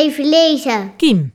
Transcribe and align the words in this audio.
even 0.00 0.28
lezen. 0.28 0.96
Kiem. 0.96 1.34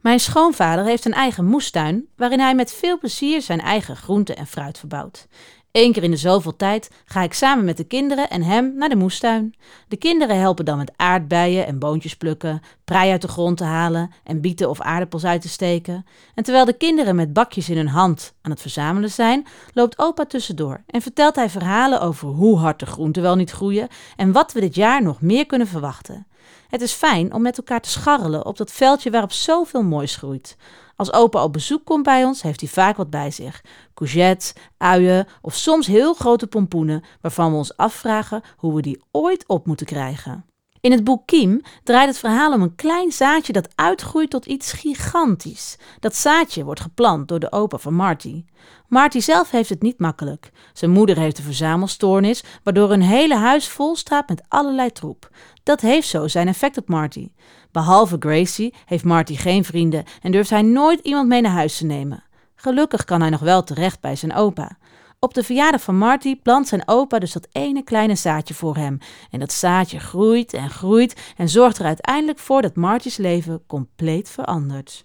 Mijn 0.00 0.20
schoonvader 0.20 0.84
heeft 0.84 1.04
een 1.04 1.12
eigen 1.12 1.44
moestuin 1.44 2.08
waarin 2.16 2.40
hij 2.40 2.54
met 2.54 2.72
veel 2.72 2.98
plezier 2.98 3.42
zijn 3.42 3.60
eigen 3.60 3.96
groente 3.96 4.34
en 4.34 4.46
fruit 4.46 4.78
verbouwt. 4.78 5.26
Eén 5.72 5.92
keer 5.92 6.02
in 6.02 6.10
de 6.10 6.16
zoveel 6.16 6.56
tijd 6.56 6.90
ga 7.04 7.22
ik 7.22 7.32
samen 7.32 7.64
met 7.64 7.76
de 7.76 7.84
kinderen 7.84 8.30
en 8.30 8.42
hem 8.42 8.74
naar 8.76 8.88
de 8.88 8.96
moestuin. 8.96 9.54
De 9.88 9.96
kinderen 9.96 10.38
helpen 10.38 10.64
dan 10.64 10.76
met 10.76 10.92
aardbeien 10.96 11.66
en 11.66 11.78
boontjes 11.78 12.16
plukken, 12.16 12.60
prei 12.84 13.10
uit 13.10 13.22
de 13.22 13.28
grond 13.28 13.56
te 13.56 13.64
halen 13.64 14.10
en 14.24 14.40
bieten 14.40 14.68
of 14.68 14.80
aardappels 14.80 15.24
uit 15.24 15.42
te 15.42 15.48
steken. 15.48 16.06
En 16.34 16.44
terwijl 16.44 16.64
de 16.64 16.76
kinderen 16.76 17.16
met 17.16 17.32
bakjes 17.32 17.68
in 17.68 17.76
hun 17.76 17.88
hand 17.88 18.34
aan 18.42 18.50
het 18.50 18.60
verzamelen 18.60 19.10
zijn, 19.10 19.46
loopt 19.72 19.98
opa 19.98 20.24
tussendoor 20.24 20.82
en 20.86 21.02
vertelt 21.02 21.36
hij 21.36 21.50
verhalen 21.50 22.00
over 22.00 22.28
hoe 22.28 22.58
hard 22.58 22.78
de 22.78 22.86
groenten 22.86 23.22
wel 23.22 23.36
niet 23.36 23.50
groeien 23.50 23.88
en 24.16 24.32
wat 24.32 24.52
we 24.52 24.60
dit 24.60 24.74
jaar 24.74 25.02
nog 25.02 25.20
meer 25.20 25.46
kunnen 25.46 25.66
verwachten. 25.66 26.26
Het 26.68 26.80
is 26.80 26.92
fijn 26.92 27.32
om 27.32 27.42
met 27.42 27.56
elkaar 27.56 27.80
te 27.80 27.88
scharrelen 27.88 28.46
op 28.46 28.56
dat 28.56 28.72
veldje 28.72 29.10
waarop 29.10 29.32
zoveel 29.32 29.82
moois 29.82 30.16
groeit. 30.16 30.56
Als 30.96 31.12
opa 31.12 31.44
op 31.44 31.52
bezoek 31.52 31.84
komt 31.84 32.02
bij 32.02 32.24
ons, 32.24 32.42
heeft 32.42 32.60
hij 32.60 32.68
vaak 32.68 32.96
wat 32.96 33.10
bij 33.10 33.30
zich. 33.30 33.62
Courgettes, 33.94 34.52
uien 34.76 35.26
of 35.40 35.54
soms 35.54 35.86
heel 35.86 36.14
grote 36.14 36.46
pompoenen, 36.46 37.04
waarvan 37.20 37.50
we 37.50 37.56
ons 37.56 37.76
afvragen 37.76 38.42
hoe 38.56 38.74
we 38.74 38.82
die 38.82 39.02
ooit 39.10 39.44
op 39.46 39.66
moeten 39.66 39.86
krijgen. 39.86 40.44
In 40.82 40.92
het 40.92 41.04
boek 41.04 41.26
Kiem 41.26 41.60
draait 41.84 42.08
het 42.08 42.18
verhaal 42.18 42.52
om 42.52 42.62
een 42.62 42.74
klein 42.74 43.12
zaadje 43.12 43.52
dat 43.52 43.68
uitgroeit 43.74 44.30
tot 44.30 44.46
iets 44.46 44.72
gigantisch. 44.72 45.78
Dat 46.00 46.16
zaadje 46.16 46.64
wordt 46.64 46.80
geplant 46.80 47.28
door 47.28 47.38
de 47.38 47.52
opa 47.52 47.78
van 47.78 47.94
Marty. 47.94 48.44
Marty 48.88 49.20
zelf 49.20 49.50
heeft 49.50 49.68
het 49.68 49.82
niet 49.82 49.98
makkelijk. 49.98 50.50
Zijn 50.72 50.90
moeder 50.90 51.18
heeft 51.18 51.38
een 51.38 51.44
verzamelstoornis, 51.44 52.44
waardoor 52.62 52.88
hun 52.88 53.02
hele 53.02 53.36
huis 53.36 53.68
vol 53.68 53.96
staat 53.96 54.28
met 54.28 54.42
allerlei 54.48 54.92
troep. 54.92 55.30
Dat 55.62 55.80
heeft 55.80 56.08
zo 56.08 56.28
zijn 56.28 56.48
effect 56.48 56.76
op 56.78 56.88
Marty. 56.88 57.30
Behalve 57.72 58.16
Gracie 58.18 58.74
heeft 58.86 59.04
Marty 59.04 59.36
geen 59.36 59.64
vrienden 59.64 60.04
en 60.22 60.32
durft 60.32 60.50
hij 60.50 60.62
nooit 60.62 61.00
iemand 61.00 61.28
mee 61.28 61.40
naar 61.40 61.52
huis 61.52 61.76
te 61.76 61.86
nemen. 61.86 62.24
Gelukkig 62.54 63.04
kan 63.04 63.20
hij 63.20 63.30
nog 63.30 63.40
wel 63.40 63.64
terecht 63.64 64.00
bij 64.00 64.16
zijn 64.16 64.34
opa. 64.34 64.76
Op 65.24 65.34
de 65.34 65.42
verjaardag 65.42 65.82
van 65.82 65.96
Marty 65.96 66.36
plant 66.36 66.68
zijn 66.68 66.88
opa 66.88 67.18
dus 67.18 67.32
dat 67.32 67.48
ene 67.52 67.82
kleine 67.82 68.14
zaadje 68.14 68.54
voor 68.54 68.76
hem. 68.76 68.98
En 69.30 69.40
dat 69.40 69.52
zaadje 69.52 69.98
groeit 69.98 70.52
en 70.52 70.70
groeit 70.70 71.32
en 71.36 71.48
zorgt 71.48 71.78
er 71.78 71.84
uiteindelijk 71.84 72.38
voor 72.38 72.62
dat 72.62 72.76
Marty's 72.76 73.16
leven 73.16 73.62
compleet 73.66 74.28
verandert. 74.28 75.02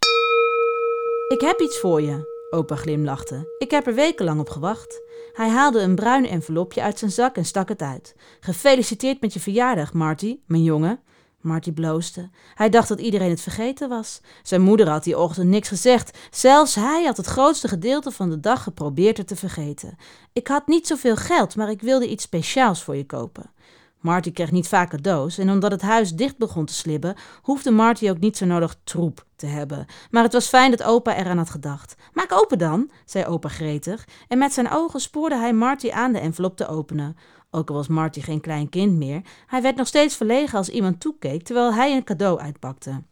Ik 1.27 1.41
heb 1.41 1.59
iets 1.59 1.79
voor 1.79 2.01
je, 2.01 2.47
opa 2.49 2.75
glimlachte. 2.75 3.55
Ik 3.57 3.71
heb 3.71 3.87
er 3.87 3.93
wekenlang 3.93 4.39
op 4.39 4.49
gewacht. 4.49 5.01
Hij 5.33 5.49
haalde 5.49 5.79
een 5.79 5.95
bruin 5.95 6.27
envelopje 6.27 6.81
uit 6.81 6.99
zijn 6.99 7.11
zak 7.11 7.35
en 7.35 7.45
stak 7.45 7.69
het 7.69 7.81
uit. 7.81 8.15
Gefeliciteerd 8.39 9.21
met 9.21 9.33
je 9.33 9.39
verjaardag, 9.39 9.93
Marty, 9.93 10.39
mijn 10.45 10.63
jongen. 10.63 10.99
Marty 11.47 11.71
bloosde. 11.71 12.29
Hij 12.55 12.69
dacht 12.69 12.87
dat 12.87 12.99
iedereen 12.99 13.29
het 13.29 13.41
vergeten 13.41 13.89
was. 13.89 14.21
Zijn 14.43 14.61
moeder 14.61 14.89
had 14.89 15.03
die 15.03 15.17
ochtend 15.17 15.49
niks 15.49 15.67
gezegd. 15.67 16.17
Zelfs 16.31 16.75
hij 16.75 17.03
had 17.03 17.17
het 17.17 17.25
grootste 17.25 17.67
gedeelte 17.67 18.11
van 18.11 18.29
de 18.29 18.39
dag 18.39 18.63
geprobeerd 18.63 19.17
het 19.17 19.27
te 19.27 19.35
vergeten. 19.35 19.95
Ik 20.33 20.47
had 20.47 20.67
niet 20.67 20.87
zoveel 20.87 21.15
geld, 21.15 21.55
maar 21.55 21.69
ik 21.69 21.81
wilde 21.81 22.09
iets 22.09 22.23
speciaals 22.23 22.83
voor 22.83 22.95
je 22.95 23.05
kopen. 23.05 23.51
Marty 23.99 24.31
kreeg 24.31 24.51
niet 24.51 24.67
vaak 24.67 24.89
cadeaus 24.89 25.37
en 25.37 25.49
omdat 25.49 25.71
het 25.71 25.81
huis 25.81 26.11
dicht 26.11 26.37
begon 26.37 26.65
te 26.65 26.73
slibben, 26.73 27.15
hoefde 27.41 27.71
Marty 27.71 28.09
ook 28.09 28.19
niet 28.19 28.37
zo 28.37 28.45
nodig 28.45 28.75
troep 28.83 29.25
te 29.35 29.45
hebben. 29.45 29.85
Maar 30.11 30.23
het 30.23 30.33
was 30.33 30.47
fijn 30.47 30.71
dat 30.71 30.83
opa 30.83 31.15
eraan 31.15 31.37
had 31.37 31.49
gedacht. 31.49 31.95
Maak 32.13 32.31
open 32.31 32.57
dan, 32.57 32.91
zei 33.05 33.25
opa 33.25 33.49
gretig 33.49 34.07
en 34.27 34.37
met 34.37 34.53
zijn 34.53 34.71
ogen 34.71 34.99
spoorde 34.99 35.35
hij 35.35 35.53
Marty 35.53 35.91
aan 35.91 36.13
de 36.13 36.19
envelop 36.19 36.57
te 36.57 36.67
openen. 36.67 37.17
Ook 37.51 37.69
al 37.69 37.75
was 37.75 37.87
Marty 37.87 38.21
geen 38.21 38.41
klein 38.41 38.69
kind 38.69 38.97
meer, 38.97 39.21
hij 39.47 39.61
werd 39.61 39.75
nog 39.75 39.87
steeds 39.87 40.15
verlegen 40.15 40.57
als 40.57 40.69
iemand 40.69 40.99
toekeek 40.99 41.43
terwijl 41.43 41.73
hij 41.73 41.95
een 41.95 42.03
cadeau 42.03 42.39
uitpakte. 42.39 43.03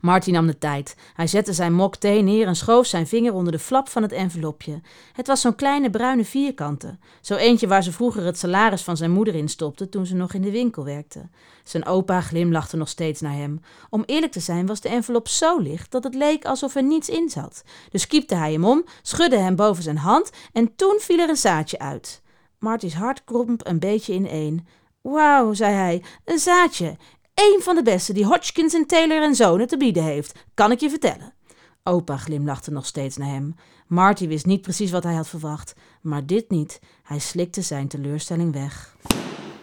Marty 0.00 0.30
nam 0.30 0.46
de 0.46 0.58
tijd. 0.58 0.96
Hij 1.14 1.26
zette 1.26 1.52
zijn 1.52 1.72
mok 1.72 1.96
thee 1.96 2.22
neer 2.22 2.46
en 2.46 2.56
schoof 2.56 2.86
zijn 2.86 3.06
vinger 3.06 3.34
onder 3.34 3.52
de 3.52 3.58
flap 3.58 3.88
van 3.88 4.02
het 4.02 4.12
envelopje. 4.12 4.80
Het 5.12 5.26
was 5.26 5.40
zo'n 5.40 5.54
kleine 5.54 5.90
bruine 5.90 6.24
vierkante. 6.24 6.98
Zo 7.20 7.34
eentje 7.34 7.66
waar 7.66 7.82
ze 7.82 7.92
vroeger 7.92 8.24
het 8.24 8.38
salaris 8.38 8.82
van 8.82 8.96
zijn 8.96 9.10
moeder 9.10 9.34
in 9.34 9.48
stopte 9.48 9.88
toen 9.88 10.06
ze 10.06 10.14
nog 10.14 10.32
in 10.32 10.42
de 10.42 10.50
winkel 10.50 10.84
werkte. 10.84 11.28
Zijn 11.64 11.86
opa 11.86 12.20
glimlachte 12.20 12.76
nog 12.76 12.88
steeds 12.88 13.20
naar 13.20 13.36
hem. 13.36 13.60
Om 13.90 14.02
eerlijk 14.06 14.32
te 14.32 14.40
zijn 14.40 14.66
was 14.66 14.80
de 14.80 14.88
envelop 14.88 15.28
zo 15.28 15.58
licht 15.58 15.90
dat 15.90 16.04
het 16.04 16.14
leek 16.14 16.44
alsof 16.44 16.74
er 16.74 16.82
niets 16.82 17.08
in 17.08 17.28
zat. 17.28 17.62
Dus 17.90 18.06
kiepte 18.06 18.34
hij 18.34 18.52
hem 18.52 18.64
om, 18.64 18.84
schudde 19.02 19.38
hem 19.38 19.56
boven 19.56 19.82
zijn 19.82 19.98
hand 19.98 20.30
en 20.52 20.76
toen 20.76 20.98
viel 21.00 21.18
er 21.18 21.28
een 21.28 21.36
zaadje 21.36 21.78
uit. 21.78 22.22
Marty's 22.58 22.94
hart 22.94 23.24
kromp 23.24 23.66
een 23.66 23.78
beetje 23.78 24.12
ineen. 24.12 24.66
Wauw, 25.00 25.52
zei 25.52 25.74
hij, 25.74 26.02
een 26.24 26.38
zaadje. 26.38 26.96
Eén 27.40 27.62
van 27.62 27.74
de 27.74 27.82
beste 27.82 28.12
die 28.12 28.24
Hodgkins 28.24 28.74
en 28.74 28.86
Taylor 28.86 29.22
en 29.22 29.34
Zonen 29.34 29.66
te 29.66 29.76
bieden 29.76 30.02
heeft, 30.02 30.46
kan 30.54 30.72
ik 30.72 30.80
je 30.80 30.90
vertellen. 30.90 31.34
Opa 31.82 32.16
glimlachte 32.16 32.70
nog 32.70 32.86
steeds 32.86 33.16
naar 33.16 33.28
hem. 33.28 33.54
Marty 33.86 34.28
wist 34.28 34.46
niet 34.46 34.62
precies 34.62 34.90
wat 34.90 35.02
hij 35.02 35.14
had 35.14 35.28
verwacht, 35.28 35.74
maar 36.02 36.26
dit 36.26 36.50
niet. 36.50 36.80
Hij 37.02 37.18
slikte 37.18 37.62
zijn 37.62 37.88
teleurstelling 37.88 38.52
weg. 38.52 38.96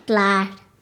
Klaar. 0.05 0.49